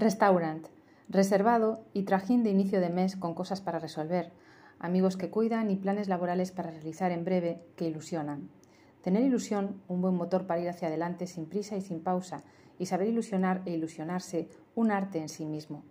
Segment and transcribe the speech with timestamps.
[0.00, 0.64] Restaurant.
[1.08, 4.30] Reservado y trajín de inicio de mes con cosas para resolver,
[4.78, 8.48] amigos que cuidan y planes laborales para realizar en breve que ilusionan.
[9.02, 12.44] Tener ilusión, un buen motor para ir hacia adelante sin prisa y sin pausa,
[12.78, 15.82] y saber ilusionar e ilusionarse, un arte en sí mismo.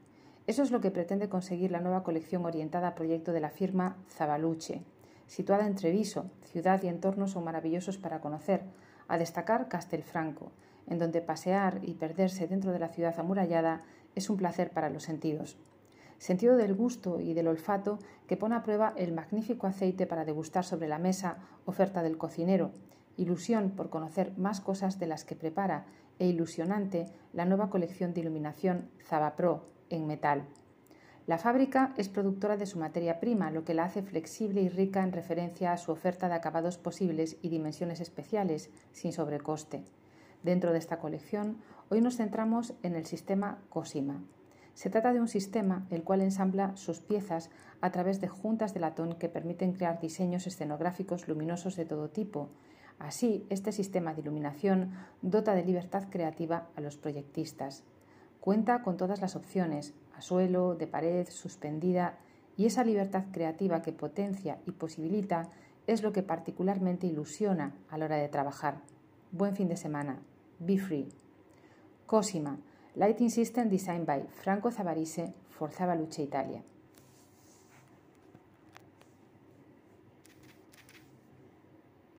[0.46, 3.98] Eso es lo que pretende conseguir la nueva colección orientada a proyecto de la firma
[4.10, 4.84] Zabaluche.
[5.26, 8.62] Situada en Treviso, ciudad y entorno son maravillosos para conocer,
[9.08, 10.52] a destacar Castelfranco,
[10.88, 13.84] en donde pasear y perderse dentro de la ciudad amurallada
[14.16, 15.58] es un placer para los sentidos.
[16.18, 20.64] Sentido del gusto y del olfato que pone a prueba el magnífico aceite para degustar
[20.64, 22.72] sobre la mesa, oferta del cocinero,
[23.18, 25.86] ilusión por conocer más cosas de las que prepara
[26.20, 30.48] e ilusionante la nueva colección de iluminación Zabapro en metal.
[31.28, 35.04] La fábrica es productora de su materia prima, lo que la hace flexible y rica
[35.04, 39.84] en referencia a su oferta de acabados posibles y dimensiones especiales, sin sobrecoste.
[40.42, 41.58] Dentro de esta colección,
[41.90, 44.24] hoy nos centramos en el sistema Cosima.
[44.74, 47.50] Se trata de un sistema el cual ensambla sus piezas
[47.82, 52.52] a través de juntas de latón que permiten crear diseños escenográficos luminosos de todo tipo.
[53.00, 57.84] Así, este sistema de iluminación dota de libertad creativa a los proyectistas.
[58.42, 62.18] Cuenta con todas las opciones, a suelo, de pared, suspendida,
[62.56, 65.50] y esa libertad creativa que potencia y posibilita
[65.86, 68.82] es lo que particularmente ilusiona a la hora de trabajar.
[69.32, 70.20] Buen fin de semana.
[70.60, 71.08] Be free.
[72.06, 72.58] Cosima,
[72.96, 76.64] Lighting System Designed by Franco Zavarise for Zavaluce Italia.